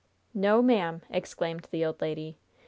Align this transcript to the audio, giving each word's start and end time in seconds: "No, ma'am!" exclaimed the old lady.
"No, 0.33 0.63
ma'am!" 0.63 1.03
exclaimed 1.11 1.67
the 1.69 1.85
old 1.85 2.01
lady. 2.01 2.35